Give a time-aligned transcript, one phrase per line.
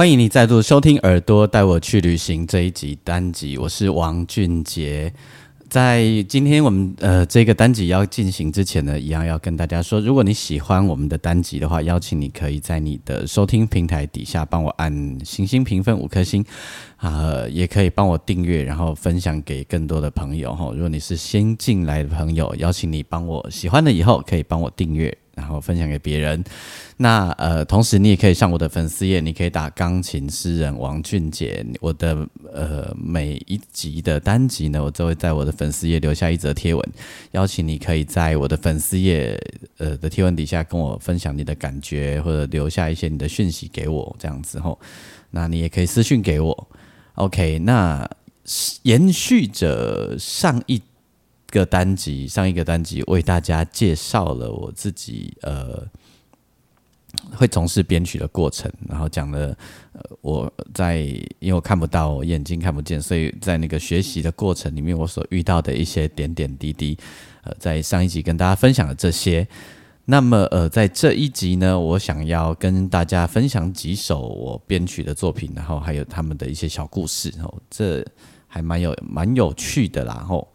[0.00, 5.12] 欢迎你再度收听《耳朵带我去旅行》这一集单集，我是王俊杰。
[5.68, 16.42] 在今天我们呃这个单集要进行之前呢，一样要跟大家说，如果你喜欢我们的单集的话，邀请你可以在你的收听平台底下帮我按星星评分五颗星，
[16.96, 20.70] 啊，也可以帮我订阅，然后分享给更多的朋友哈。
[20.72, 25.14] 如果你是新进来的朋友，邀请你帮我喜欢了以后可以帮我订阅。
[25.40, 26.44] 然后分享给别人，
[26.98, 31.64] 那呃，同时你也可以上我的粉丝页，你可以打钢琴诗人王俊杰。
[31.80, 36.88] 我的呃每一集的单集呢，我都会在我的粉丝页留下一则贴文，
[37.32, 39.40] 邀请你可以在我的粉丝页
[39.78, 44.78] 呃的贴文底下跟我分享你的感觉，或者留下一些你的讯息给我，这样子吼。
[45.30, 46.68] 那你也可以私讯给我。
[47.14, 48.06] OK，那
[48.82, 50.82] 延续着上一。
[51.50, 55.84] 一个单集，上一个单集为大家介绍了我自己呃
[57.34, 59.48] 会从事编曲的过程，然后讲了
[59.92, 60.98] 呃我在
[61.40, 66.96] 因为我看不到我眼睛看不见，所以在那个学习的过程里面我所遇到的一些点点滴滴，
[67.42, 69.44] 呃在上一集跟大家分享了这些。
[70.04, 78.06] 那么呃在这一集呢，我想要跟大家分享几首我编曲的作品，然后还有他们的一些小故事哦，这
[78.46, 80.46] 还蛮有蛮有趣的啦，吼。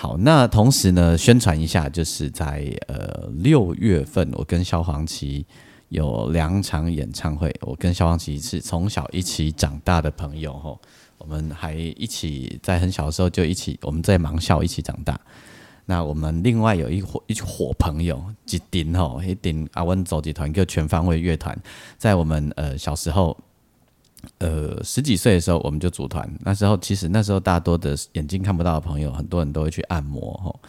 [0.00, 5.44] 好，那同时呢，宣传一下，就是在呃六月份，我跟萧煌奇
[5.88, 7.52] 有两场演唱会。
[7.62, 10.80] 我跟萧煌奇是从小一起长大的朋友吼，
[11.18, 15.18] 我们还一起在很小的时候就一起，我们在盲校一起长大。
[15.86, 21.60] 那我们另外有一伙一伙朋友，一顶吼一顶阿温走集团叫全方位乐团，
[21.96, 23.36] 在我们呃小时候。
[24.38, 26.28] 呃，十几岁的时候我们就组团。
[26.40, 30.60] 那时候其实那时候大多的眼睛看不到的朋友，很多人都会去按摩吼。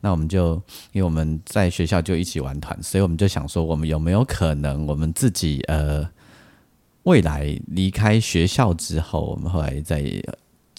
[0.00, 0.54] 那我们就
[0.92, 6.08] 因为我们在学校就一起玩团，所以我们就想说，我们有没有可能我们自己呃
[7.04, 10.04] 未来离开学校之后，我们后来在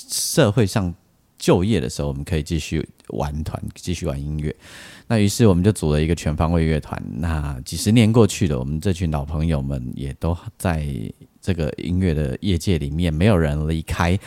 [0.08, 0.94] 社会上
[1.38, 4.56] 就业的时候，我们可以继续玩团，继续玩音乐。
[5.08, 7.02] 那于是我们就组了一个全方位乐团。
[7.16, 10.86] 那几十年过去了，我们这群老朋友们也都在
[11.48, 14.20] 这个音乐的业界里面，没有人离开，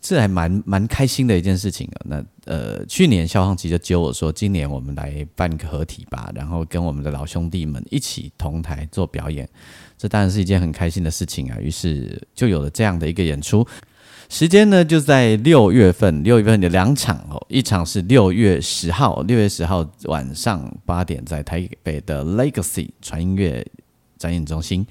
[0.00, 1.98] 这还蛮蛮开心的一件事情啊。
[2.04, 9.48] 那呃，去年消防局就揪我说，今年我们来办个合体吧，然后跟我们的老兄弟们一起同台做表演，
[9.98, 11.58] 这当然是一件很开心的事情啊。
[11.60, 13.66] 于是就有了这样的一个演出。
[14.28, 23.66] 时间呢，就在六月份，六月份有两场哦，一场是六月十号，六月十号晚上八点在台北的 Legacy 传音乐
[24.20, 24.86] 展演中心，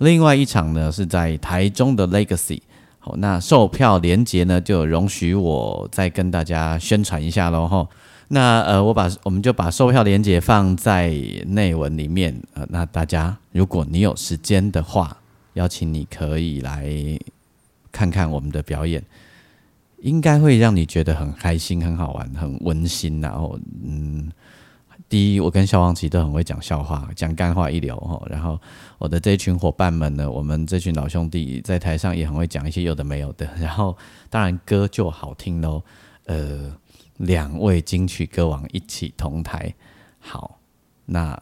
[0.00, 2.60] 另外一场呢是在台中的 Legacy。
[2.98, 7.88] 好，那售票连接呢，就容许我再跟大家宣传一下喽哈。
[8.28, 11.14] 那呃，我把我们就把售票连接放在
[11.46, 15.16] 内文里面，呃，那大家如果你有时间的话，
[15.54, 17.18] 邀请你可以来。
[17.94, 19.04] 看看我们的表演，
[19.98, 23.20] 应该会让你觉得很开心、很好玩、很温馨。
[23.20, 24.32] 然后，嗯，
[25.12, 28.26] 第一，我跟消防旗都很会讲笑话，讲干话一流哈。
[28.30, 28.58] 然后，
[28.96, 33.46] 我的这群伙伴们呢，我们这群老兄弟在台上也很会讲一些有的没有的。
[33.60, 33.94] 然后，
[34.30, 35.82] 当然歌就好听喽。
[36.24, 36.74] 呃，
[37.18, 39.74] 两位金曲歌王一起同台，
[40.18, 40.58] 好，
[41.04, 41.38] 那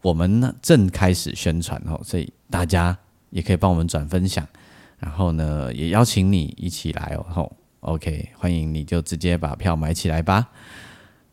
[0.00, 2.96] 我们呢正开始宣传哦，所以大家
[3.28, 4.48] 也可以帮我们转分享。
[4.96, 7.26] 然后呢，也邀请你一起来哦。
[7.28, 10.48] 吼，OK，欢迎你就直接把票买起来吧。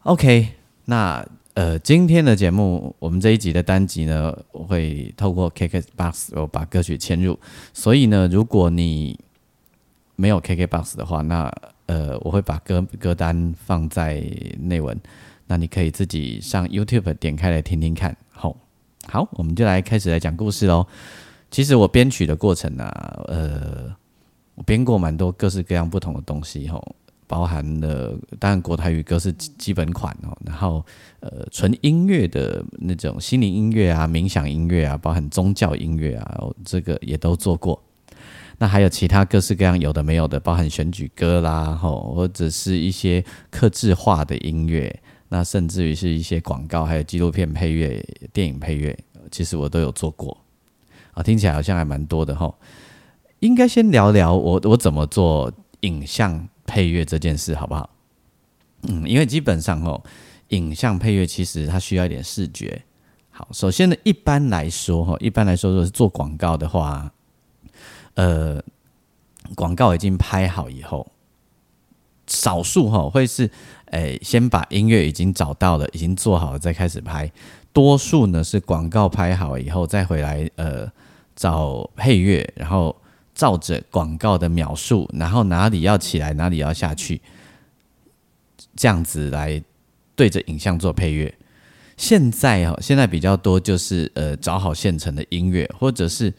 [0.03, 0.49] OK，
[0.85, 7.37] 那呃，今天的节目，我们这一集的单集呢，我会透过 KKBOX 我把歌曲嵌入。
[7.73, 9.19] 所以呢，如果你
[10.15, 11.51] 没有 KKBOX 的话，那
[11.87, 14.23] 呃，我会把歌歌单放在
[14.59, 14.97] 内文，
[15.47, 18.15] 那你可以自己上 YouTube 点开来听听看。
[18.31, 18.55] 好，
[19.09, 20.87] 好，我们就来开始来讲故事喽。
[21.49, 23.93] 其实我编曲的过程啊，呃，
[24.55, 26.95] 我编过蛮多各式各样不同的东西吼，
[27.31, 30.85] 包含了当然国台语歌是基本款哦，然后
[31.21, 37.81] 呃纯音乐的那种心灵音乐啊、冥想音乐啊，包含宗教音乐啊，这个也都做过。
[38.57, 44.93] 那还有其他各式各样有的没有的，包含选举歌啦，吼，或者是一些克制化的音乐，
[45.29, 48.97] 那甚至于是一些广告，还有纪录片配乐、电影配乐。
[49.31, 50.37] 其实我都有做过
[51.13, 52.53] 啊，听起来好像还蛮多的吼。
[53.39, 57.89] 应该先聊聊我我怎么做影像配乐这件事，好不好？
[58.83, 60.01] 嗯，因为基本上哦，
[60.47, 62.81] 影像配乐其实它需要一点视觉。
[63.29, 67.12] 好，首先呢，一般来说哈，一般来说如果是做广告的话，
[68.13, 68.63] 呃，
[69.53, 71.06] 广告已经拍好以后。
[72.27, 73.51] 少数哈会是，
[73.88, 77.29] 诶，先把音乐已经找到了，已经做好了，再开始拍。
[77.74, 80.89] 多数呢是广告拍好以后，再回来呃
[81.35, 82.95] 找配乐，然后
[83.33, 87.21] 照着广告的描述，然后哪里要起来，哪里要下去，
[88.75, 89.61] 这样子来
[90.15, 91.33] 对着影像做配乐。
[91.97, 96.33] 现在哦，现在比较多就是呃找好现成的音乐，或者是。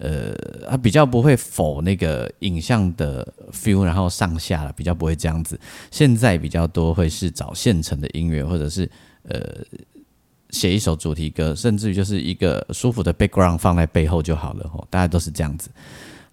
[0.00, 0.32] 呃，
[0.64, 5.58] 啊比较不会否那个影像的 feel，然后上下了，比较不会这样子。
[5.90, 8.88] 现在比较多会是找现成的音乐，或者是
[9.24, 9.40] 呃
[10.50, 14.86] 写一首主题歌，甚至于就是一个舒服的 background 放在背后就好了吼。
[14.88, 15.68] 大家都是这样子。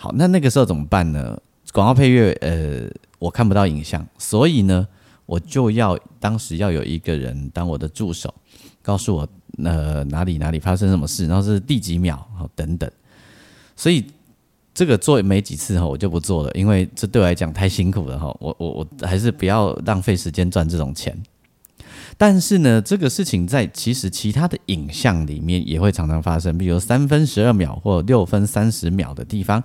[0.06, 1.36] 好，那那个时候怎么办呢？
[1.74, 2.88] 广告配乐，呃，
[3.18, 4.88] 我看不到影像，所以呢，
[5.26, 8.32] 我就要当时要有一个人当我的助手，
[8.84, 9.28] 告诉我
[9.64, 12.88] 呃哪里哪里发生什么事，然后是第几秒，好等等。
[13.76, 14.06] 所以
[14.76, 18.28] 这个做没几次哈，我就不做了，因为这对我来讲太辛苦了哈。
[18.40, 21.18] 我我我还是不要浪费时间赚这种钱。
[22.18, 29.64] 但是呢，这个事情在其实其他的影像里面也会常常发生，比如三分十二秒或六分三十秒的地方，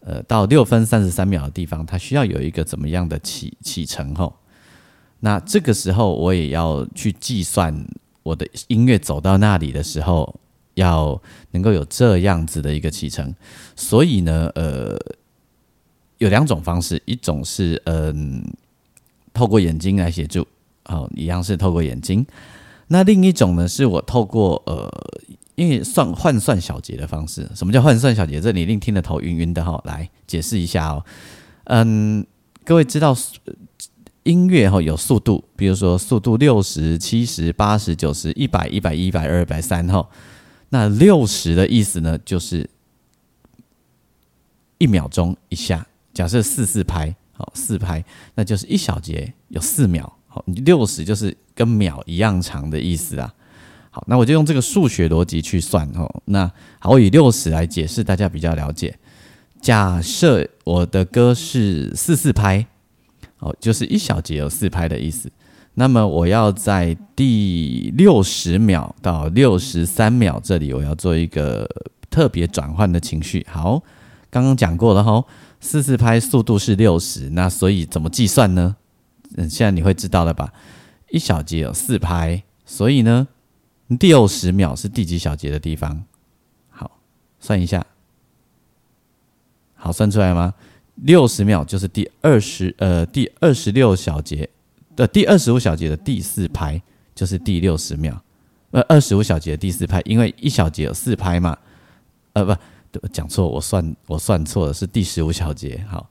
[0.00, 4.34] 呃，到六分三十三秒的地方，它需要有一个怎么样的起起程吼？
[5.20, 7.86] 那这个时候我也要去计算
[8.22, 10.38] 我的音乐走到那里的时候。
[10.76, 11.20] 要
[11.50, 13.34] 能够有这样子的一个启程，
[13.76, 14.98] 所以呢，呃，
[16.16, 18.42] 有两种方式，一种是嗯，
[19.34, 20.46] 透过眼睛来协助，
[20.84, 22.26] 好，一样是透过眼睛。
[22.88, 24.86] 那另一种呢，是我透过呃，
[25.54, 27.48] 因为算换算小节的方式。
[27.54, 28.40] 什么叫换算小节？
[28.40, 29.80] 这你一定听得头晕晕的哈。
[29.86, 31.04] 来解释一下哦。
[31.64, 32.26] 嗯，
[32.64, 33.16] 各位知道
[34.24, 40.06] 音乐哈有速度，比如说速度六十七十八十九十一百一百一百二百三哈。
[40.68, 42.68] 那六十的意思呢，就是
[44.78, 45.86] 一秒钟一下。
[46.12, 48.04] 假设四四拍，好四拍，
[48.34, 50.18] 那就是一小节有四秒。
[50.34, 53.30] 好，六十就是跟秒一样长的意思啊。
[53.90, 56.10] 好，那我就用这个数学逻辑去算哦。
[56.24, 58.98] 那好，我以六十来解释，大家比较了解。
[59.60, 62.66] 假设我的歌是四四拍，
[63.40, 65.30] 哦，就是一小节有四拍的意思。
[65.74, 71.68] 那么我要在第六十秒到六十三秒这里，我要做一个
[72.08, 73.46] 特别转换的情绪。
[73.50, 73.82] 好，
[74.30, 75.22] 刚刚讲过了哈，
[75.60, 78.76] 四四拍速度是六十，那所以怎么计算呢？
[79.36, 80.52] 嗯，现在你会知道了吧？
[81.10, 83.28] 一小节有四拍，所以呢，
[83.88, 86.04] 六十秒是第几小节的地方？
[86.70, 86.98] 好，
[87.40, 87.86] 算一下，
[89.74, 90.54] 好算出来吗？
[90.96, 94.48] 六十秒就是第二十呃第二十六小节。
[94.94, 96.78] 的第二十五小节的第四拍
[97.14, 98.22] 就是第六十秒，
[98.72, 101.56] 呃，二十五小节的第四拍，因为一小节有四拍嘛，
[102.34, 106.10] 呃，不，讲错，我算我算错了，是第十五小节，好，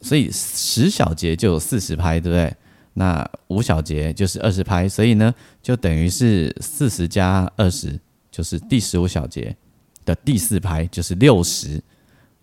[0.00, 2.54] 所以十小节就有四十拍，对不对？
[2.94, 7.98] 那五小节就是二十拍，所以呢，就等于是四十加二十，
[8.30, 9.56] 就是第十五小节
[10.04, 11.72] 的第四拍就是六十，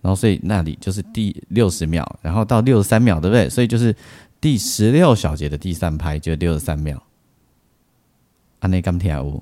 [0.01, 3.49] 然后所以那里就是第六十秒，然后到六十三秒，对不对？
[3.49, 3.95] 所以就是。
[4.41, 7.01] 第十六小节的第三拍就六十三秒，
[8.59, 9.41] 安内刚跳舞，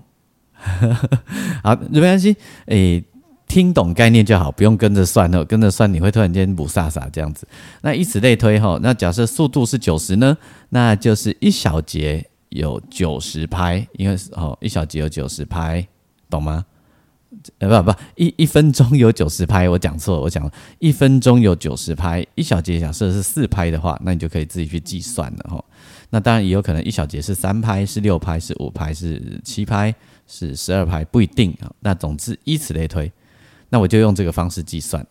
[1.61, 3.03] 好没关系， 诶，
[3.53, 7.47] 听懂概念就好，不用跟着算哦，跟着算你会突然间不飒飒这样子。
[7.83, 10.35] 那以此类推哈，那假设速度是九十呢，
[10.69, 15.87] 那就是一小节有九十拍，因为哦一小节有九十拍，
[16.31, 16.65] 懂吗？
[17.59, 25.63] 呃不不一一分钟有九十拍，我讲错，我讲一分钟有九十拍，一小节假设是四拍的话，那你就可以自己去计算了哈。
[26.09, 29.93] 那当然也有可能一小节是三拍，是六拍，是五拍，是七拍，
[30.25, 31.71] 是十二拍，不一定啊。
[31.81, 33.11] 那总之以此类推，
[33.73, 35.03] 那我就用这个方式计算，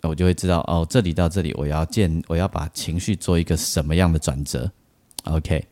[0.00, 4.72] 我就会知道哦，这里到这里我要建，我要把情绪做一个什么样的转折
[5.24, 5.62] ，OK。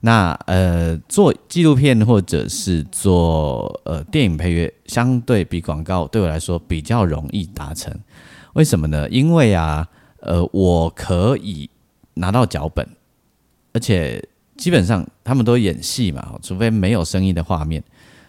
[0.00, 7.94] 那呃，做纪录片或者是做呃电影配乐，相对比广告对我来说比较容易达成。
[8.54, 9.06] 为什么呢？
[9.10, 9.86] 因为啊，
[10.20, 11.68] 呃，我可以
[12.14, 12.88] 拿到脚本，
[13.74, 17.84] 而且基本上他们都演戏嘛，除非没有声音的画面。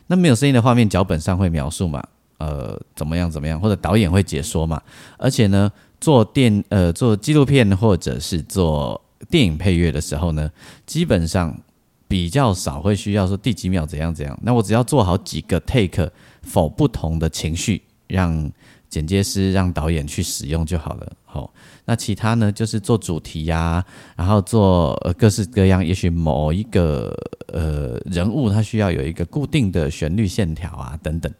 [0.08, 2.06] 那没有声音的画面，脚本上会描述嘛？
[2.38, 4.82] 呃，怎么样怎么样，或者导演会解说嘛？
[5.17, 9.00] 而且呢，做电呃做纪录片或者是做。
[9.32, 10.50] 电影配乐的时候呢，
[10.86, 11.60] 基本上
[12.08, 14.39] 比较少会需要说第几秒怎样怎样。
[14.44, 16.10] 那我只要做好几个 take，
[16.44, 18.50] 否不同的情绪，让
[18.88, 21.12] 剪接师、让导演去使用就好了。
[21.25, 21.51] 好，
[21.84, 23.84] 那其他呢，就是做主题呀，
[24.15, 27.12] 然后做呃各式各样，也许某一个
[27.48, 31.34] 呃人物他需要有一个固定的旋律线条啊等等。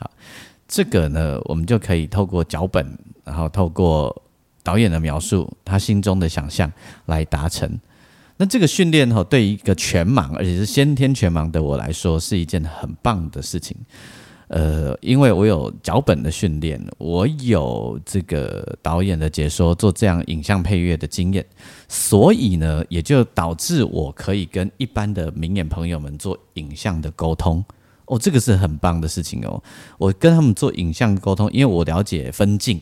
[0.00, 0.10] 好，
[0.66, 4.22] 这个呢，我们就可以透过脚本，然后透过
[4.62, 6.72] 导演的描述，他心中的想象
[7.04, 7.78] 来达成。
[8.38, 13.76] 那这个训练哈，对一个全盲而且是先天全盲的我来说，是一件很棒的事情。
[14.48, 21.44] 呃，因为我有脚本的训练，我有这个导演的解说，做这样影像配乐的经验，
[21.86, 27.64] 所以呢，也就导致我可以跟一般的明眼朋友们做影像的沟通。
[28.10, 29.62] 哦，这个是很棒的事情哦。
[29.96, 32.80] 我跟他们做影像沟通，因为我了解分镜。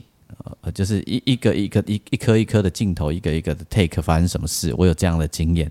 [0.61, 5.71] 呃，就是一一个一个一一颗一颗的镜头，一个一个的 take 发生什么事，我有这样的经验，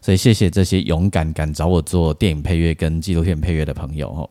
[0.00, 4.30] 所以谢谢这些勇敢敢找我做电影配乐跟纪录片配乐的朋友哦，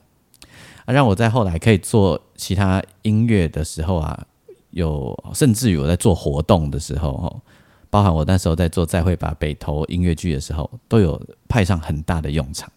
[0.85, 4.25] 啊，让我在后来可以做其他音乐的时候啊，
[4.71, 7.41] 有甚至于我在做活动的时候哦，
[7.89, 12.71] 包含我那时候在做再会把北投音乐剧的时候，都有派上很大的用场。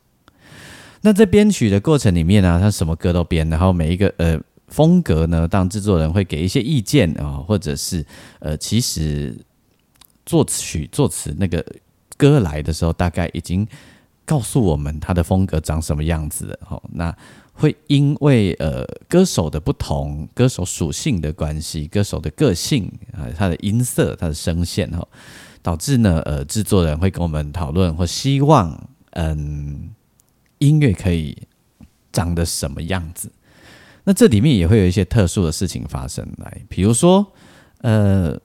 [1.01, 4.41] 那在编曲的过程里面呢，他什么歌都编，然后每一个呃。
[4.69, 5.49] 风格呢？
[5.49, 8.05] 当制作人会给一些意见啊，或者是
[8.39, 9.35] 呃，其实
[10.27, 11.65] 作曲作词那个
[12.19, 13.67] 歌来的时候，大概已经
[14.27, 16.59] 告诉我们他的风格长什么样子了。
[16.69, 17.17] 哦，那
[17.55, 25.03] 会因为呃歌手的不同，歌手属性的关系，歌手的个性啊，他的音色，他的声线哈，
[25.63, 28.79] 导致呢呃制作人会跟我们讨论，或希望
[29.13, 29.89] 嗯
[30.59, 31.37] 音乐可以
[32.13, 33.31] 长得什么样子。
[34.05, 37.31] 那这里面也会有一些特殊的事情发生来，比如说，
[37.83, 38.41] 呃，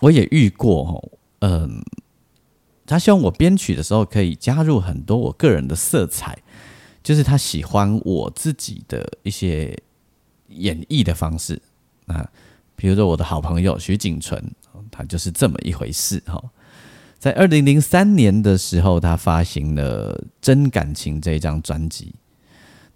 [0.00, 1.82] 我也遇过哈，嗯，
[2.84, 6.38] 他希望我编曲的时候可以加入很多我个人的色彩，
[7.02, 9.74] 就是他喜欢我自己的一些
[10.48, 11.60] 演绎的方式
[12.06, 12.30] 啊，
[12.76, 14.44] 比如说我的好朋友徐景纯，
[14.90, 16.38] 他就是这么一回事哈，
[17.20, 22.14] 在二零零三年的时候，他发行了《真感情》这一张专辑。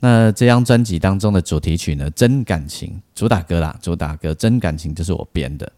[0.01, 5.71] 那这张专辑当中的主题曲呢，《真感情》主打歌啦，主打歌《真感情》就是我编的。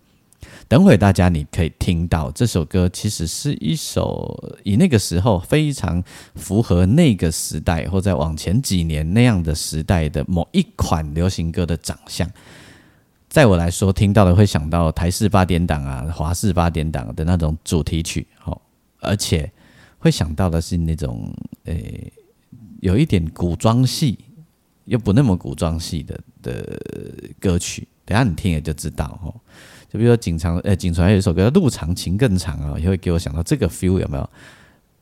[0.69, 6.00] 等会大家你可以听到这首歌，其实是一首以那个时候非常
[6.37, 12.31] 符合那个时代，或在往前几年那样的时代的某一款流行歌的长相。
[13.37, 18.59] 在我来说，听到的会想到台式八点档啊、华式八点档的那种主题曲，哦，
[18.99, 19.52] 而且
[19.99, 21.31] 会想到的是那种
[21.64, 22.11] 诶。
[22.81, 24.19] 有一点古装戏，
[24.87, 26.81] 又不那么古装戏的的
[27.38, 29.28] 歌曲，等下你听了就知道哦。
[29.90, 34.31] 就比如说景长，呃，景传有一首歌叫《路长情更长》啊，也会给我想到这个 feel 有没有？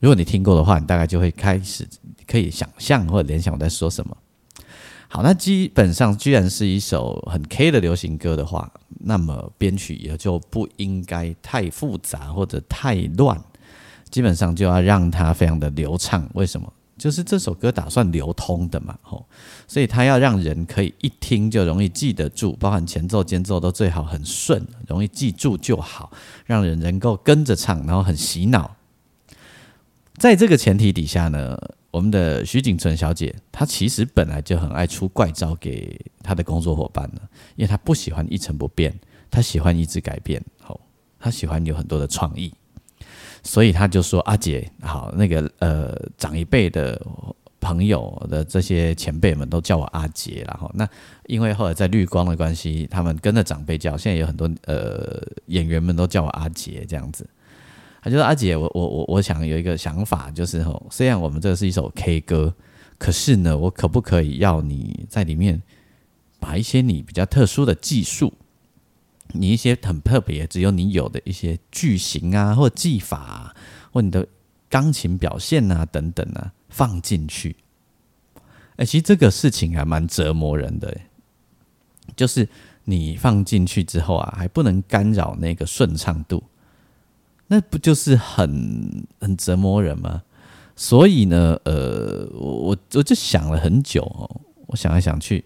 [0.01, 1.87] 如果你听过的话，你大概就会开始
[2.27, 4.17] 可以想象或者联想我在说什么。
[5.15, 8.69] 好，那基本上居然是一首很 K 的流行歌的话，
[8.99, 13.41] 那么编曲也就不应该太复杂或者太乱，
[14.09, 16.29] 基本上就要让它非常的流畅。
[16.33, 16.69] 为什么？
[16.97, 19.25] 就是这首歌打算流通的嘛，吼，
[19.69, 26.11] 所以它要让人可以一听就容易记得住，包含前奏、间奏都最好很顺，容易记住就好，
[26.45, 28.75] 让人能够跟着唱，然后很洗脑。
[30.17, 31.57] 在这个前提底下呢，
[31.95, 37.21] 我们的徐景纯小姐，她其实本来就很爱出怪招给她的工作伙伴呢，
[37.55, 38.93] 因为她不喜欢一成不变，
[39.31, 40.77] 她喜欢一直改变，吼，
[41.17, 42.53] 她喜欢有很多的创意。
[43.43, 47.01] 所以她就说：“阿姐，好，那个呃，长一辈的
[47.61, 50.85] 朋友的这些前辈们都叫我阿杰，然后那
[51.27, 57.25] 因为后来在绿光的关系，他们跟着长辈叫，现在有很多呃演员们都叫我阿杰这样子。
[58.09, 62.53] 就说：阿姐，我我我我想有一个想法，就是吼，虽然我们这是一首 K 歌，
[62.97, 65.61] 可是呢，我可不可以要你在里面
[66.39, 68.33] 把一些你比较特殊的技术？”
[69.33, 73.55] 你一些很特别，只有你有的一些句型啊，或技法，啊
[73.91, 74.25] 或你的
[74.69, 77.55] 钢琴表现啊等等啊，放进去。
[78.75, 80.95] 哎，其实这个事情还蛮折磨人的，
[82.15, 82.47] 就是
[82.83, 86.41] 你放进去之后啊，还不能干扰那个顺畅度，
[87.47, 90.23] 那不就是很很折磨人吗？
[90.75, 95.45] 所以呢，呃，我我就想了很久哦，我想来想去，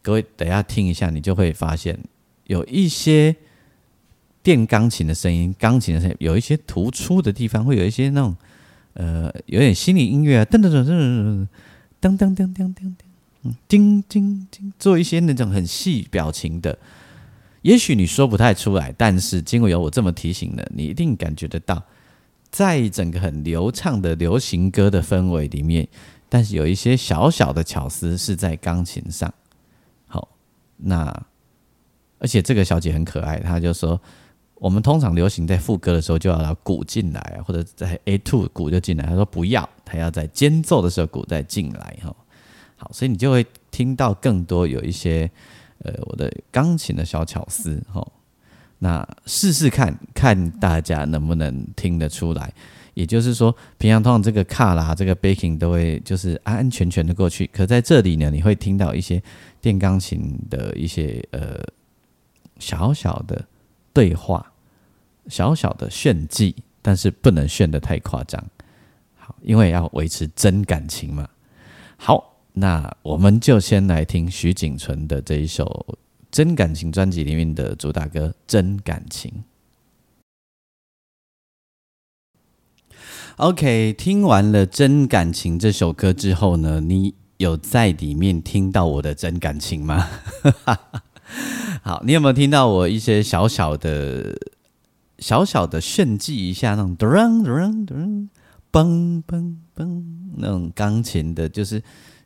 [0.00, 1.98] 各位等下听一下，你就会发现。
[2.46, 3.34] 有一些
[4.42, 8.36] 电钢琴的声音，钢琴的声音有一些突出的地方，会有一些那种
[8.94, 11.48] 呃，有点心理音乐啊，噔噔噔噔
[12.00, 12.94] 噔噔噔噔噔噔，
[13.44, 16.78] 嗯，叮叮叮，做一些那种很细表情的，
[17.62, 21.82] 也许你说不太出来，但是经过有我这么提醒的，你一定感觉得到，
[22.50, 25.88] 在整个很流畅的流行歌的氛围里面，
[26.28, 29.32] 但是有一些小小的巧思是在钢琴上。
[30.06, 30.28] 好，
[30.76, 31.26] 那
[32.18, 34.00] 而且这个小姐很可爱，她就说，
[34.54, 39.06] 我们通常流行在副歌的时候就要鼓进来，或者在 A two 鼓就进来。
[39.06, 41.96] 她说不要，她要在间奏的时候鼓再进来。
[42.02, 42.14] 哈，
[42.76, 45.30] 好，所以你就会听到更多有一些
[45.84, 47.82] 呃我的钢琴的小巧思。
[47.92, 48.06] 哈。
[48.78, 52.52] 那试试看看大家能不能听得出来，
[52.94, 59.22] 也就是说，平常通常这个卡拉这个 baking 都会就是安安全全的过去，可在这里呢，你会听到一些
[59.60, 61.60] 电钢琴的一些呃
[62.58, 63.44] 小小的
[63.92, 64.52] 对话，
[65.28, 68.44] 小小的炫技，但是不能炫得太夸张，
[69.16, 71.28] 好，因为要维持真感情嘛。
[71.96, 75.98] 好，那我们就先来听徐锦纯的这一首。
[76.30, 79.44] 真感情专辑里面的主打歌《真感情》。
[83.36, 90.08] OK，听完了《真感情》这首歌之后呢，你有在里面听到我的真感情吗？
[91.84, 94.34] 好，你有没有听到我一些小小的、
[95.18, 98.28] 小小的炫技一下那种噔噔噔
[98.72, 100.02] 噔嘣嘣
[100.38, 101.82] 那种钢琴的，就是。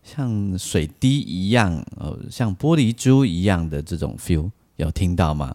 [0.06, 5.54] 像水滴一样，呃，像玻璃珠一样的这种 feel，有听到吗？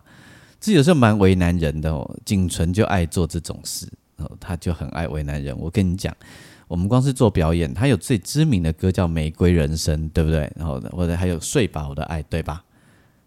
[0.60, 2.20] 这有时候蛮为难人的哦。
[2.26, 5.58] 景纯就爱做这种事，哦，他就很爱为难人。
[5.58, 6.14] 我跟你讲，
[6.68, 10.52] 我们光是做表演，他有最知名的歌叫《玫瑰人生》，对不对？
[10.58, 12.66] 然后或者还有《睡吧我的爱》，对吧？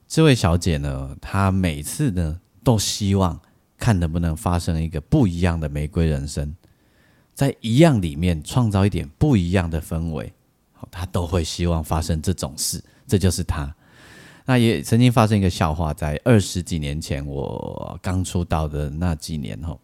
[0.07, 3.41] 这位小姐呢，她每次呢都希望
[3.79, 6.55] 看能不能发生一个不一样的玫瑰人生，
[7.33, 10.31] 在一样里面创造一点不一样的氛围。
[10.95, 13.75] 他都会希望发生这种事，这就是他。
[14.47, 19.81] 那也曾经发生一个笑话，在二十几年前，我刚出道的那几年吼，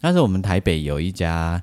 [0.00, 1.62] 但是我们台北有一家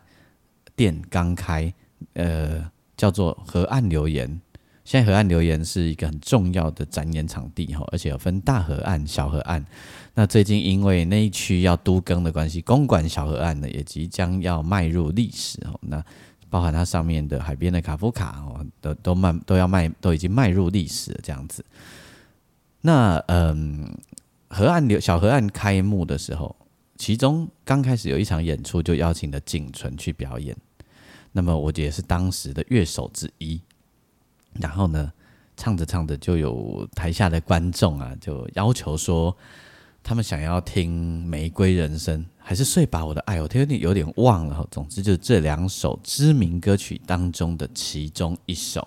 [0.76, 1.74] 店刚开，
[2.14, 4.40] 呃，叫做河岸留言。
[4.86, 9.66] 现在河岸留言是一个很重要的展演场地哈，而且有分大河岸、小河岸。
[10.14, 15.80] 那最近因为那一区要都更的关系，公馆小河岸呢也即将要迈入历史吼。
[15.82, 16.04] 那
[16.54, 21.66] 包含它上面的海边的卡夫卡哦，都都卖都要卖，都已经迈入历史了这样子。
[22.82, 23.92] 那嗯，
[24.50, 26.56] 河岸流小河岸开幕的时候，
[26.96, 30.56] 其中刚开始有一场演出，就邀请了景纯去表演。
[31.32, 33.60] 那么我也是当时的乐手之一。
[34.60, 35.12] 然后呢，
[35.58, 39.36] 唱着唱着，就有台下的观众啊，就要求说。
[40.04, 44.68] 他们想要听《玫瑰人生》还是《睡吧我的爱》，我有点有点忘了。
[44.70, 48.86] 总之就是这两首知名歌曲当中的其中一首。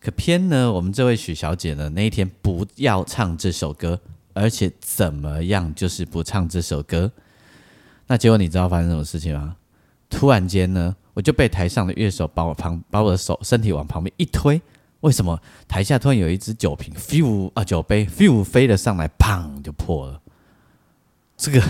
[0.00, 4.00] 可偏呢，我们这位许小姐呢，那一天不要唱这首歌，
[4.32, 7.12] 而且怎么样就是不唱这首歌。
[8.06, 9.56] 那结果你知道发生什么事情吗？
[10.08, 14.58] 突然间呢，我就被台上的乐手把我旁把我的手身体往旁边一推。
[15.00, 20.20] 为什么台下突然有一只酒瓶，few 啊酒杯，few 飞了上来，砰就破了。
[21.36, 21.66] 这个可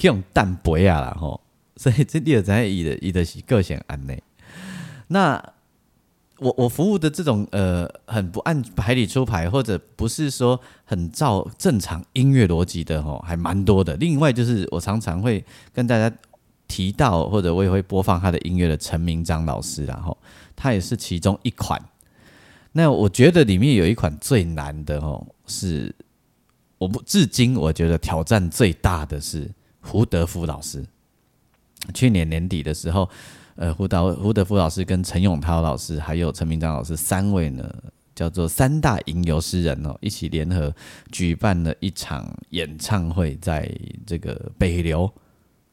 [0.00, 1.40] 以用淡杯啊啦吼，
[1.76, 4.20] 所以这第二在以的以的是个性安内。
[5.06, 5.40] 那
[6.38, 13.94] 我我服务的这种呃很不按牌理出牌，或者不是说很照正常音乐逻辑的吼，还蛮多的。
[13.98, 16.12] 另外就是我常常会跟大家
[16.66, 20.18] 提到，或者我也会播放他的音乐的陈明章老师，然后
[20.56, 21.80] 他也是其中一款。
[22.72, 25.92] 那我觉得里面有一款最难的哦，是
[26.78, 30.84] 我不至今我觉得挑战最大的是胡德夫老师。
[31.92, 33.10] 去年年底的时候，
[33.56, 37.68] 呃，胡导胡德夫老师跟陈永涛老师还有陈明章老师三位呢，
[38.14, 40.72] 叫做三大吟游诗人哦，一起联合
[41.10, 43.68] 举办了一场演唱会，在
[44.06, 45.12] 这个北流，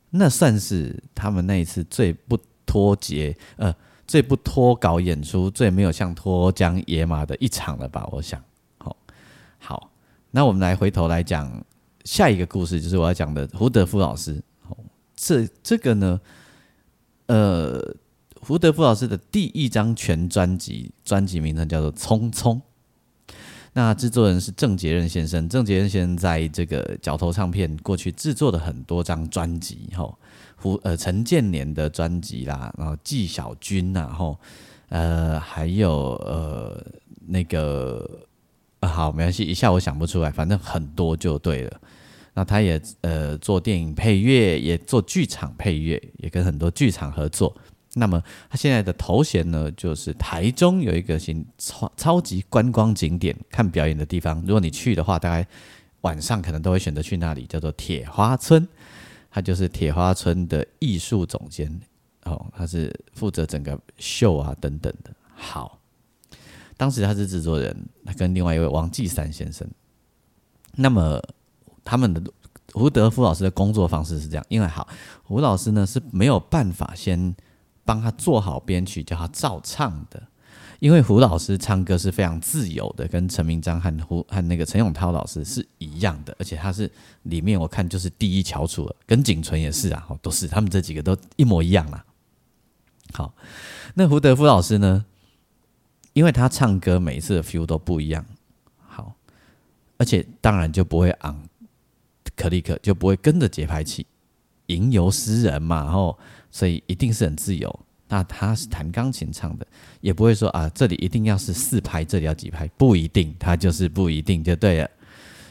[0.10, 3.72] 那算是他们那一次最不脱节呃。
[4.08, 8.08] 最不脱稿演出，最没有像脱缰野马的一场了吧？
[8.10, 8.42] 我想，
[8.78, 8.96] 好，
[9.60, 9.92] 好，
[10.32, 11.52] 那我们来回头来讲
[12.06, 14.42] 下一个故事，就是我要讲的胡德夫老师。
[14.70, 14.78] 哦，
[15.14, 16.22] 这这个呢，
[17.26, 17.96] 呃，
[18.40, 22.56] 胡德夫老师的第一张全专辑，专辑名称叫做《匆匆》。
[23.74, 30.18] 那制作人是郑杰任先生，郑杰任先生在这个角头唱片过去制作的很多张专辑，吼。
[30.58, 34.38] 胡呃陈建年的专辑啦，然后纪晓君呐，后
[34.90, 36.86] 呃还有呃
[37.28, 38.28] 那个
[38.82, 41.80] 好没关系，一下我想不出来，反正很多就对了。
[42.34, 47.56] 那他也呃做电影配乐，也做剧场配乐，也跟很多剧场合作。
[47.96, 54.40] 那么他现在的头衔呢，就是台中有一个新超超级观光景点，看表演的地方。
[54.46, 55.48] 如果你去的话，大概
[56.02, 58.68] 晚上可能都会选择去那里，叫做铁花村。
[59.38, 61.80] 他就是铁花村的艺术总监，
[62.24, 65.14] 哦，他是负责整个秀啊等等的。
[65.36, 65.80] 好，
[66.76, 69.70] 当时他是制作人，他跟另外一位王继山先生。
[70.72, 71.22] 那么
[71.84, 72.20] 他们的
[72.74, 74.88] 胡德夫老师的工作方式是这样，因为好，
[75.22, 77.36] 胡老师呢是没有办法先
[77.86, 80.20] 帮他做好编曲，叫他照唱的。
[80.80, 86.92] 因为胡老师唱歌是非常自由的，跟陈明章和胡和那个陈永涛老师是一样的，而且他是
[87.24, 92.06] 里面我看就是第一翘楚了，跟景纯也是啊，都是他们这几个都一模一样啦。
[93.14, 93.34] 好，
[93.96, 95.06] 那胡德夫老师呢？
[96.14, 98.26] 因为他唱歌每一次的 feel 都不一样，
[98.88, 99.14] 好，
[99.98, 101.48] 而且当然就不会昂
[102.36, 104.06] 可立克，就不会跟着节拍器
[104.66, 106.18] 吟游诗人嘛，然后
[106.52, 107.80] 所以一定是很自由。
[108.10, 109.68] 那他是弹钢琴唱的，
[110.00, 114.90] 也不会说啊，这里一定要是四拍，这里要几拍，不一定，他就是不一定就对了。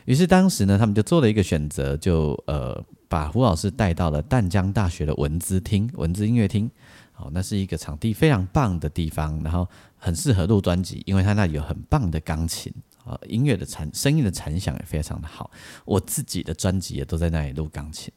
[0.07, 6.71] 于是当时呢，他们就做了一个选择，就呃把胡老师带到了淡江大学的文资厅、文资音乐厅。
[7.13, 12.73] 好，那是一个场地非常棒的地方，然后很适合录专辑，因为他那里有很棒的钢琴
[13.05, 15.51] 啊，音乐的残声音的残响也非常的好。
[15.85, 18.13] 我自己的专辑也都在那里录钢琴。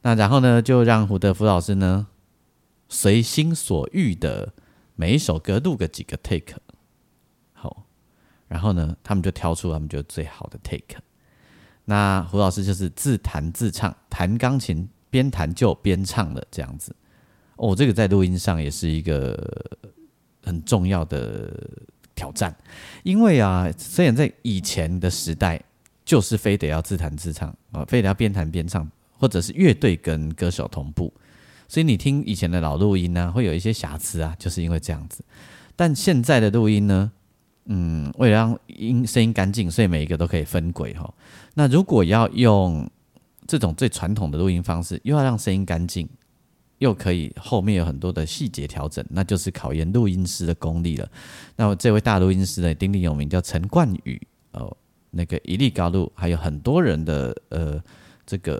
[0.00, 2.06] 那然后呢，就让胡德夫老师呢。
[2.88, 4.52] 随心所欲的
[4.96, 6.56] 每一首歌录个几个 take，
[7.52, 7.84] 好，
[8.48, 11.00] 然后呢，他们就挑出他们觉得最好的 take。
[11.84, 16.94] 那胡老师就是自弹自唱，弹钢琴边弹就边唱的这样子。
[17.56, 19.36] 哦，这个在录音上也是一个
[20.44, 21.52] 很重要的
[22.14, 22.54] 挑战，
[23.02, 25.62] 因为啊，虽然在以前的时代，
[26.04, 31.12] 就是非得要自弹自唱啊，非得要边弹边唱，或者是乐队跟歌手同步。
[31.68, 35.22] 所以你听以前的老录音呢，会有一些瑕疵啊，就是因为这样子。
[35.76, 37.12] 但现在的录音呢，
[37.66, 41.12] 嗯，为了让音声音干净，所以每一个都可以分轨哈。
[41.52, 42.88] 那如果要用
[43.46, 46.08] 这种最传统的录音方式，又要让声音干净，
[46.78, 51.06] 又可以后面有很多的细节调整，那就是考验录音师的功力了。
[51.54, 54.18] 那这位大录音师呢，鼎鼎有名，叫陈冠宇
[54.52, 54.74] 哦，
[55.10, 57.78] 那个一粒高录，还有很多人的呃
[58.24, 58.58] 这个。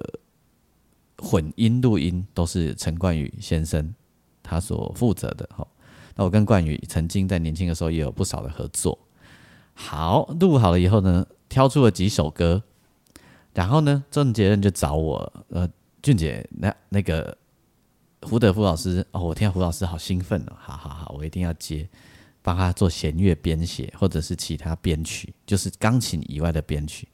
[1.19, 3.95] 混音录音都是陈冠宇先生
[4.43, 5.67] 他所负责的哈。
[6.15, 8.99] 那我跟冠宇曾经在年轻的时候也有不少的合作。
[9.75, 12.63] 好，录好了以后呢，挑出了几首歌，
[13.55, 15.69] 然后呢，郑杰任就找我，呃，
[16.03, 17.37] 俊杰，那那个
[18.23, 21.89] 胡德夫老师，哦，我听到胡老师好兴奋哦，好好好，我一定要接，
[22.43, 27.07] 帮他做弦乐编写或者是其他编曲，就是钢琴以外的编曲。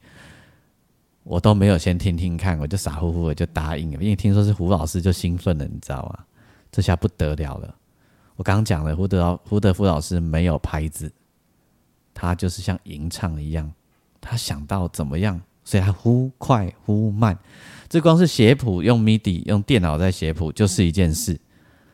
[1.25, 6.23] 我都没有先听听看，我就傻乎乎的就答应了，因为听说是胡老师就兴奋了，你知道吗？
[6.71, 7.75] 这下不得了了。
[8.35, 11.11] 我刚讲了，胡德胡德夫老师没有拍子，
[12.13, 13.73] 他就是像吟唱一样，
[14.21, 17.35] 他想到怎么样，所以他忽快忽慢。
[17.89, 21.39] 这光是写谱用 MIDI 用电脑在写谱就是一件事，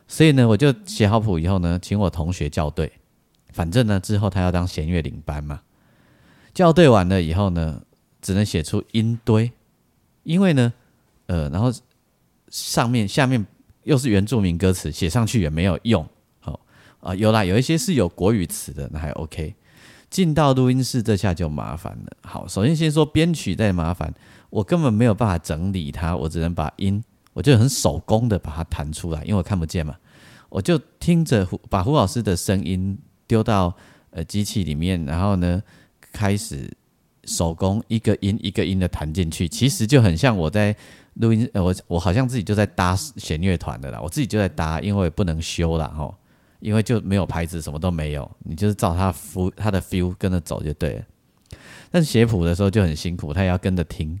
[0.06, 2.92] 所以呢，我就写好谱以后呢，请我同学校对，
[3.50, 5.62] 反正呢之后他要当弦乐领班嘛，
[6.54, 7.80] 校对完了以后呢。
[8.22, 9.50] 只能写出音堆，
[10.22, 10.72] 因为呢，
[11.26, 11.72] 呃，然后
[12.48, 13.44] 上面下面
[13.82, 16.06] 又是原住民歌词，写上去也没有用。
[16.38, 16.60] 好
[17.00, 19.56] 啊，有啦，有一些是有国语词的，那还 OK。
[20.08, 22.16] 进到录音室这下就麻烦了。
[22.22, 24.14] 好，首先先说编曲再麻烦，
[24.50, 29.96] 我根本没有办法整理它，我只能把音，我就很手工的把它弹出来，因为我看不见嘛，
[30.48, 33.74] 我就听着胡把胡老师的声音丢到
[34.10, 35.60] 呃机器里面，然后呢
[36.12, 36.70] 开始。
[37.24, 40.74] 手工一个音一个音的弹进去，其实就很像我在
[41.14, 46.12] 录音，我我好像自己就在搭弦乐团的啦，我自己就在搭，因为不能修啦吼，
[46.58, 51.04] 因为就没有牌子，什么都没有，你就是照他 feel 他的 feel 跟着走就对了。
[51.90, 54.18] 但是写谱的时候就很辛苦，他也要跟着听，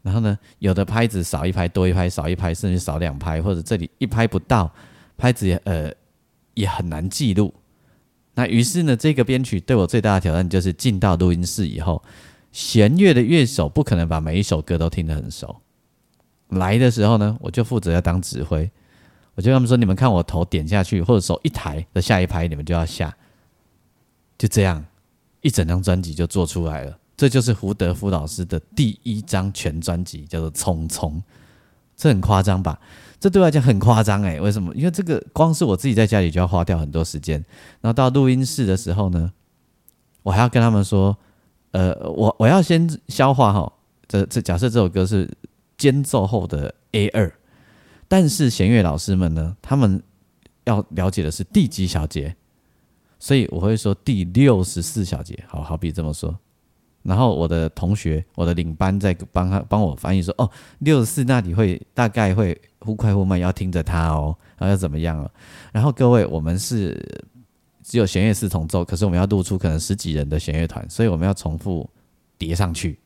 [0.00, 4.72] 然后呢，有的拍子少一拍多一拍少一拍，甚至少两拍，或者这里一拍不到，
[5.18, 5.92] 拍子也呃
[6.54, 7.52] 也很难记录。
[8.34, 12.02] 那于是呢，这个编曲对我最大的挑战就是进到录音室以后。
[12.52, 15.60] 弦乐的乐手不可能把每一首歌都听得很熟。
[16.48, 18.68] 来的时候呢，我就负责要当指挥，
[19.36, 23.16] 我就跟他们说：“你们看我头点下去，或者手一抬的下一拍，你们就要下。”
[24.36, 24.84] 就这样，
[25.42, 26.98] 一整张专辑就做出来了。
[27.16, 31.12] 这就是胡德夫老师的第一张全专辑，叫做《匆匆》。
[31.96, 32.80] 这很夸张吧？
[33.20, 34.40] 这对我来讲很夸张诶。
[34.40, 34.74] 为什么？
[34.74, 37.44] 因为这个光是我自己在家里就要花掉很多时间，
[37.80, 39.32] 然后到录音室的时候呢，
[40.24, 41.16] 我还要跟他们说。
[41.72, 43.72] 呃，我我要先消化哈，
[44.08, 45.30] 这这假设这首歌是
[45.78, 47.32] 间奏后的 A 二，
[48.08, 50.02] 但是弦乐老师们呢，他们
[50.64, 52.34] 要了解的是第几小节，
[53.18, 56.36] 所以我会说第六十四小节，好好比这么说，
[57.02, 65.30] 然后我的同学，我的领班在帮他帮我翻译说，哦，六十四那里会大概会忽快忽慢，要听着他哦，然后要怎么样哦？
[65.72, 67.24] 然后各位，我们是
[67.90, 71.90] 只有弦乐四重奏，可是我们要录出可能十几人的弦乐团，所以我们要重复
[72.38, 72.96] 叠上去。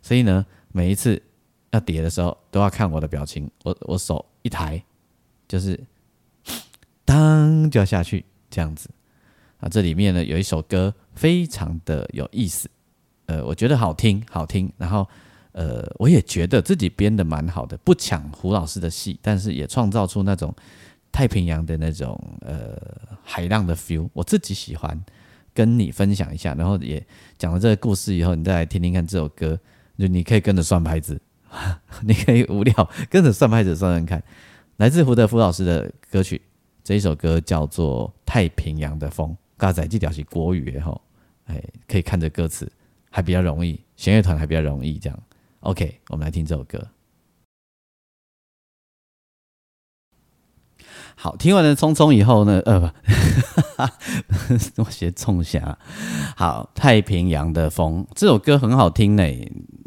[0.00, 1.22] 所以呢，每一次
[1.72, 4.82] 要叠的时候，都要看我的表情，我我手一抬，
[5.46, 5.78] 就是
[7.04, 8.88] 当就要下去这样子。
[9.60, 12.66] 啊，这里面呢有一首歌非常的有意思。
[13.26, 14.72] 呃，我觉得好听，好听。
[14.78, 15.06] 然后，
[15.52, 20.54] 呃，我也觉得自己编的蛮好的，不抢胡老师的戏，但是也创造出那种
[21.12, 22.76] 太平洋的那种呃
[23.22, 24.08] 海浪的 feel。
[24.12, 24.98] 我自己喜欢
[25.52, 27.04] 跟你分享一下，然后也
[27.36, 29.58] 讲了这个故事以后，你再来听听看这首歌，
[29.98, 31.20] 就你可以跟着算拍子，
[32.02, 34.22] 你可以无聊跟着算拍子算算看。
[34.76, 36.40] 来自胡德夫老师的歌曲，
[36.84, 41.00] 这一首歌叫做《太平洋的风》，嘎仔这条是国语哈，
[41.46, 42.70] 哎，可以看着歌词。
[43.10, 45.18] 还比较容易，弦乐团还比较容易，这样。
[45.60, 46.86] OK，我们来听这首歌。
[51.20, 54.54] 好，听完了《匆匆》以后呢，呃，不，
[54.84, 55.76] 我写冲下。
[56.36, 59.24] 好，《太平洋的风》这首歌很好听呢。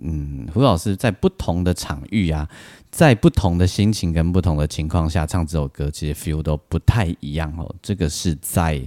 [0.03, 2.49] 嗯，胡老师在不同的场域啊，
[2.91, 7.73] 在不同的心情跟不同的情况下唱这首歌，其实 feel 都不太一样哦。
[7.81, 8.81] 这个是在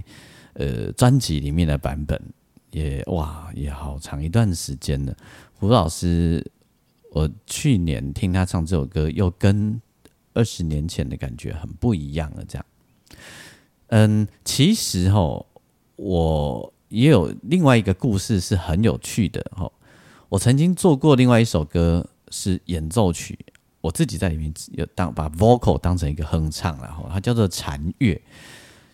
[0.53, 2.21] 呃专辑里面的版本。
[2.69, 5.15] 也哇，也好长一段时间了。
[5.53, 6.45] 胡老师，
[7.11, 9.81] 我去年听他唱这首歌，又跟
[10.35, 12.45] 二十年前的感觉很不一样了。
[12.47, 12.65] 这样，
[13.87, 15.43] 嗯，其实哈，
[15.95, 19.71] 我也有另外一个故事是很有趣的哈。
[20.29, 23.39] 我曾经做过另外一首歌是演奏曲，
[23.81, 28.21] 我自己在里面有当把 vocal 当成一个哼唱，然后它叫做禅乐。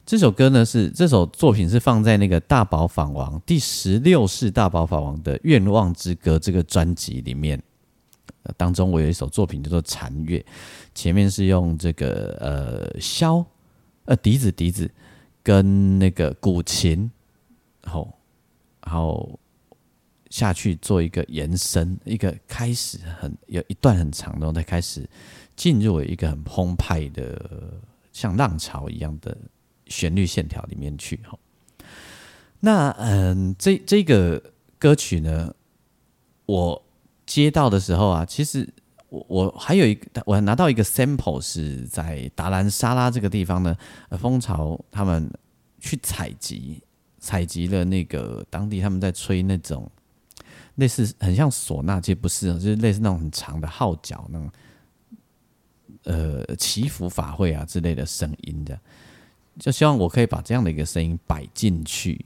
[0.05, 7.61] 这首歌呢是这首作品是放在那个大宝法王第十六世大宝法王的愿望之歌这个专辑里面，
[8.57, 10.45] 当中我有一首作品叫做禅乐，
[10.93, 13.45] 前面是用这个呃箫
[14.05, 14.89] 呃笛子笛子
[15.43, 17.09] 跟那个古琴，
[17.83, 18.13] 然后
[18.85, 19.39] 然后
[20.29, 25.07] 下去做一个延伸，一个开始很有一段很长的，再开始
[25.55, 27.73] 进入一个很澎湃的
[28.11, 29.37] 像浪潮一样的。
[29.87, 31.37] 旋律线条里面去哈，
[32.61, 34.41] 那嗯，这这个
[34.79, 35.53] 歌曲呢，
[36.45, 36.81] 我
[37.33, 38.67] 接到的时候啊，其实
[39.07, 43.73] 我我还有一个，我拿到一个 sample 是在达兰沙拉这个地方呢，
[44.19, 45.31] 蜂巢他们
[45.79, 46.83] 去采集
[47.19, 49.89] 采集了那个当地他们在吹那种
[50.75, 54.51] 类似很像唢呐，其实不是，就是类似那种很长的号角那种，
[56.03, 58.77] 呃，祈福法会啊之类的声音的。
[59.57, 62.25] 就希望我可以把这样的一个声音摆进去。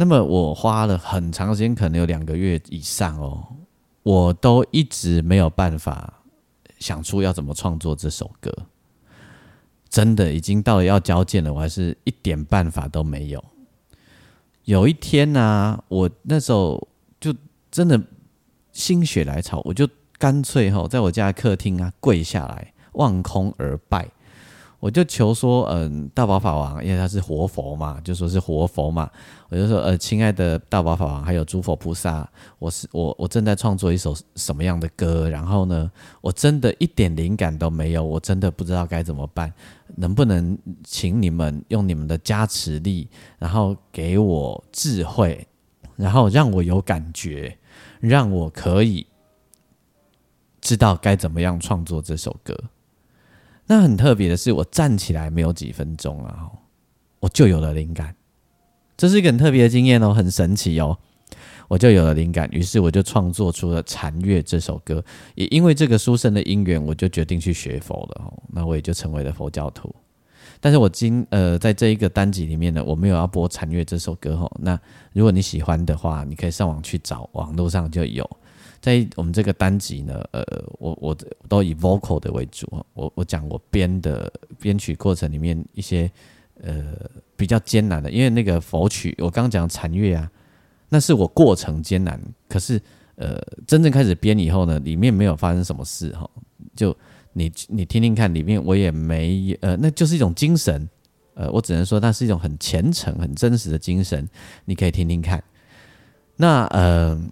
[0.00, 3.46] 那么我花了很长时间，可能有两个月以上哦，
[4.02, 6.22] 我都一直没有办法
[6.78, 8.50] 想出要怎么创作这首歌。
[9.90, 13.44] 真的已经到了要交件了，我还是一点办法都没有。
[14.64, 16.88] 有一天呢，我那时候
[17.20, 17.34] 就
[17.70, 18.00] 真的
[18.72, 19.86] 心血来潮，我就
[20.16, 24.08] 干脆哈，在我家客厅啊跪下来，望空而拜。
[24.80, 29.10] 我就求说，嗯，大宝法王，因为他是活佛嘛，就说是活佛嘛。
[29.50, 32.26] 我就说，呃，亲爱的大宝法王，还有诸佛菩萨，
[32.58, 35.28] 我是我，我正在创作一首什么样的歌？
[35.28, 35.90] 然后呢，
[36.22, 39.52] 我真的一点灵感都没有，我真的不知道该怎么办。
[39.96, 43.06] 能不能请你们用你们的加持力，
[43.38, 45.46] 然后给我智慧，
[45.96, 47.54] 然后让我有感觉，
[48.00, 49.06] 让我可以
[50.62, 52.56] 知道该怎么样创作这首歌？
[53.70, 56.50] 那很特别的是，我站起来没有几分钟啊，
[57.20, 58.12] 我就有了灵感。
[58.96, 60.98] 这是一个很特别的经验哦，很神奇哦，
[61.68, 62.48] 我就有了灵感。
[62.50, 65.04] 于是我就创作出了《禅乐》这首歌。
[65.36, 68.42] 也因为这个书生的因缘，我就决定去学佛了哦。
[68.48, 69.94] 那我也就成为了佛教徒。
[70.58, 74.50] 但是我今呃，在这一个单集里面呢，我没有要播《禅乐》这首歌哦。
[74.60, 74.76] 那
[75.12, 78.28] 如果你喜欢的话，你可以上网去找，网络上就有。
[78.80, 80.42] 在我们这个单集呢，呃，
[80.78, 81.16] 我我
[81.48, 86.10] 都以 vocal 的为主我我讲我编的编曲过程里面一些
[86.62, 86.94] 呃
[87.36, 90.30] 比较艰难的，因为那个佛曲我刚刚讲禅乐啊，
[90.88, 92.80] 那是我过程艰难，可是
[93.16, 96.26] 呃真正开始编以后呢，里面没有发生什么事哈，
[96.74, 96.96] 就
[97.34, 100.88] 你你听听看，里面我也没呃，那就是一种精神，
[101.34, 104.26] 呃，我只能说那是一种很虔诚、很真实的精神，
[104.64, 105.44] 你可以听听看。
[106.36, 107.22] 那呃。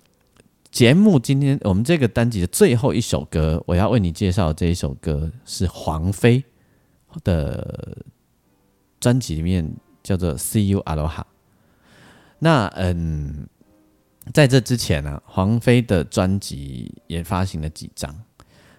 [0.70, 6.44] 节目今天我们这个单集的最后一首歌，我要为你介绍这一首歌是黄飞
[7.24, 7.98] 的
[9.00, 11.20] 专辑里面叫做《See You Aloha》。
[12.38, 13.48] 那嗯，
[14.32, 18.14] 在这之前呢，黄飞的专辑也发行了几张。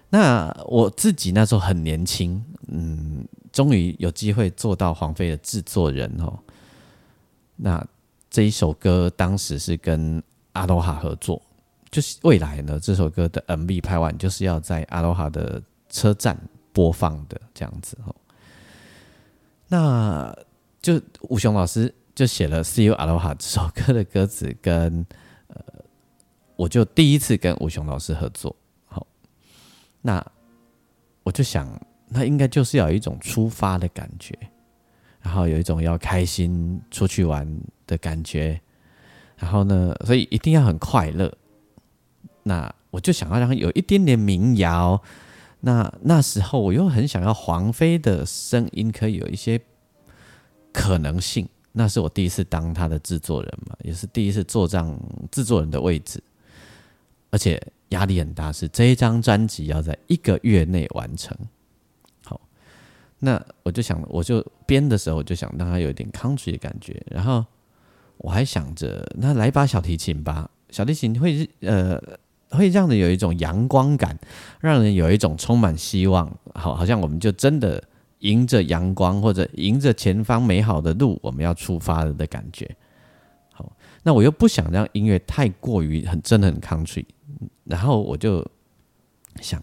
[0.08, 6.38] 那我自己那时候很年轻，嗯，终于有机会做到黄飞的制作人哦。
[7.56, 7.84] 那
[8.30, 10.22] 这一首歌当时是跟
[10.52, 11.40] 阿罗哈合作，
[11.90, 16.38] 就是未来呢这首歌的 MV 拍完就是要在阿罗哈的车站
[16.72, 18.14] 播放的这样子哦。
[19.66, 20.36] 那
[20.80, 25.06] 就吴雄老师就写了《See You Aloha》这首歌的歌词，跟
[25.48, 25.62] 呃，
[26.56, 28.54] 我就第一次跟吴雄老师合作。
[28.86, 29.06] 好，
[30.00, 30.24] 那
[31.22, 31.68] 我就想，
[32.08, 34.36] 那应该就是要有一种出发的感觉，
[35.20, 37.46] 然后有一种要开心出去玩
[37.86, 38.60] 的感觉，
[39.36, 41.32] 然后呢，所以一定要很快乐。
[42.50, 45.00] 那我就想要让他有一点点民谣。
[45.60, 49.60] 那那时候我又很想要黄飞的声音可以有一些
[50.72, 54.98] 可能性，那是我第一次当他的制作人嘛，也是第一次坐上
[55.30, 56.20] 制作人的位置，
[57.30, 61.36] 而且压力很大，是这一张专辑要在一个月内完成。
[62.24, 62.40] 好，
[63.20, 67.44] 那我就想，我就编的时候我就想让他有一点 country 的感觉，然后
[68.16, 72.02] 我还想着，那来把小提琴吧，小提琴会呃。
[72.50, 74.18] 会让人有一种阳光感，
[74.60, 77.82] 让人有一种充满希望，好，好像我们就真的
[78.18, 82.68] 迎着阳光，或者迎着前方美好的路，我们要出发了的感觉。
[83.52, 87.04] 好，那我又不想让音乐太过于很真的很 country，
[87.64, 88.46] 然后我就
[89.40, 89.62] 想，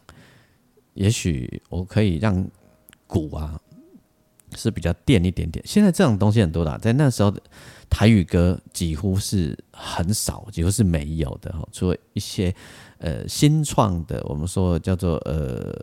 [0.93, 2.47] 也许我可以让
[3.05, 3.59] 鼓啊
[4.55, 5.63] 是比较电一点点。
[5.67, 7.33] 现在这种东西很多的，在那时候
[7.89, 12.53] 台语歌几乎是很少，几乎是没有的哈，除了一些
[12.99, 15.73] 呃新创的，我们说叫做呃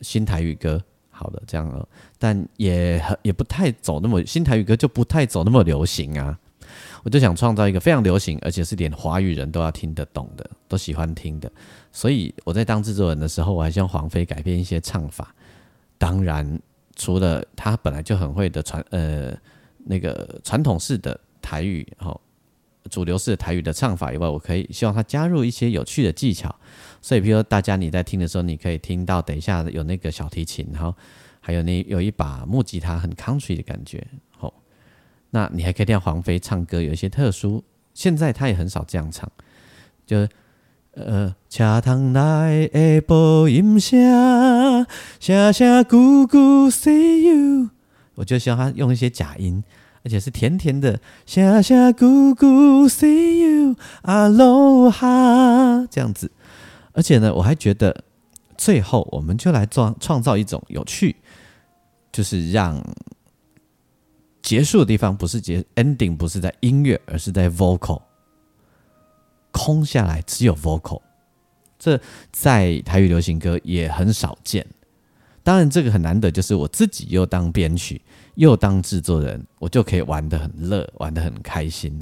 [0.00, 6.38] 新台语歌，好的这样哦，但也也不太走那么新台语歌就不太走那么流行啊。
[7.04, 11.50] 我就想创造一个非常流行，而且是连华语人都要听得懂的，都喜欢听的。
[11.92, 15.32] 所以我在当制作人的时候，我还向黄飞改变一些唱法。
[15.96, 16.60] 当然，
[16.96, 19.32] 除了他本来就很会的传呃。
[19.88, 22.20] 那个传统式的台语，吼，
[22.90, 26.52] 主流式的台语的唱法以外，我可以希望他加入一些有趣的技巧。
[27.00, 30.92] 所以，比如说大家你在听的时候，你可以听到等一下有那个小提琴，然后
[31.38, 34.04] 还有那有一把木吉他，很 country 的感觉。
[34.36, 34.52] 好，
[35.30, 37.62] 那你还可以听黄飞唱歌，有一些特殊。
[37.94, 39.30] 现在他也很少这样唱，
[40.04, 40.26] 就
[40.96, 44.86] 呃，恰当来的播音声，
[45.20, 47.68] 声声咕咕 see you。
[48.14, 49.62] 我就希望他用一些假音，
[50.02, 56.30] 而且是甜甜的，下下咕咕，see you aloha 这样子。
[56.92, 58.04] 而且呢，我还觉得
[58.56, 61.16] 最后我们就来创创造一种有趣，
[62.10, 62.82] 就是让
[64.40, 68.00] 结束的地方不是结 ending，不是在音乐，而是在 vocal
[69.66, 71.02] 空下来，只有 vocal。
[71.76, 72.00] 这
[72.30, 74.64] 在台语流行歌也很少见。
[75.42, 78.00] 当然，这个很难得，就是我自己又当编曲
[78.36, 82.00] 又当制作人，我就可以玩得很乐，玩得很开心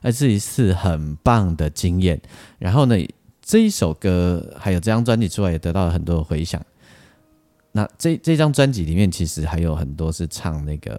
[0.00, 2.20] 而这一次很棒的经验。
[2.60, 2.96] 然后呢，
[3.40, 6.64] 这一首歌还有这张专辑出来，也得到了很多的回响。
[7.72, 10.96] 那这这张专辑里面，其实还有很多是唱那个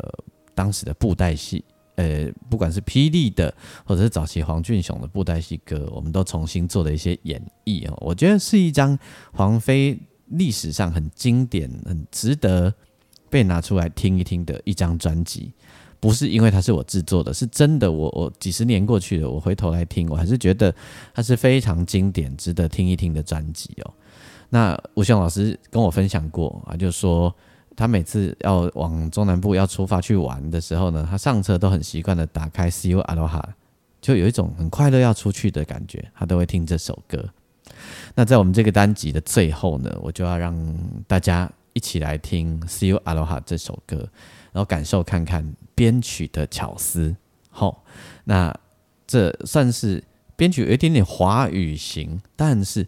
[0.54, 1.64] 当时的布袋戏，
[1.96, 3.54] 呃，不管是霹雳的，
[3.86, 7.98] 或者是早期黄俊雄的布袋戏歌，我们都重新做了一些演绎哦。
[8.02, 8.98] 我觉得是一张
[9.32, 10.00] 黄飞。
[10.30, 12.74] 历史上很经典、很值得
[13.30, 15.54] 被拿出来听一听的一张专辑，
[16.00, 17.92] 不是因为它是我制作的，是真的。
[17.92, 20.74] 我我几十年过去了，我回头来听，我还是觉得
[21.14, 23.94] 它是非常经典、值得听一听的专辑哦。
[24.50, 27.36] 那吴雄老师跟我分享过啊，就说
[27.76, 33.42] 他每次要往中南部要出发去玩的时候呢，他上车都很习惯的打开《See You Aloha》，
[34.02, 37.28] 就有一种很快乐要出去的感觉，他都会听这首歌。
[38.16, 40.56] 那在我们这个单集的最后呢，我就要让
[41.08, 43.98] 大家一起来听《See You Aloha》这首歌，
[44.52, 47.16] 然后感受看看编曲的巧思。
[47.50, 47.84] 好，
[48.24, 48.56] 那
[49.08, 50.04] 这算是
[50.36, 52.88] 编曲有一点点华语型，但是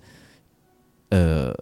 [1.09, 1.55] 呃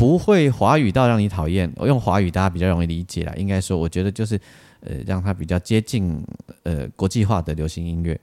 [0.00, 1.70] 不会华语到让你讨厌。
[1.76, 4.40] 我用华语大家比较容易理解啦，应该说我觉得就是
[4.80, 6.24] 呃让它比较接近
[6.62, 8.18] 呃国际化的流行音乐。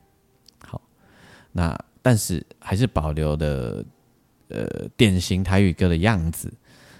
[0.65, 0.81] 好，
[1.51, 3.85] 那但是还是保留的。
[4.49, 6.49] 呃，典型台语歌的样子，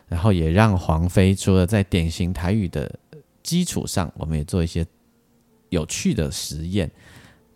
[0.09, 2.93] 然后也让黄飞除了在典型台语的
[3.41, 4.85] 基础上，我们也做一些
[5.69, 6.91] 有趣的实验，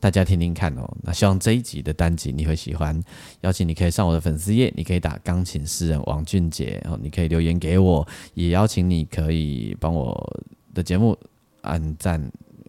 [0.02, 0.98] 大家听听看哦。
[1.04, 3.02] 那希望这一集的单集你会喜欢，
[3.42, 10.44] 邀请你可以上我的粉丝页，你可以打钢琴诗人王俊杰，然后你可以留言给我，也邀请你可以帮我
[10.74, 11.18] 的节目
[11.62, 12.20] 按赞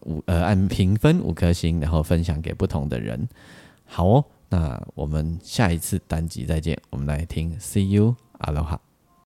[0.02, 3.28] 五呃按评分五颗星，然后分享给不同的人。
[3.86, 4.24] 好哦。
[4.54, 8.91] 那我们下一次单集再见，我们来听 See you，Aloha。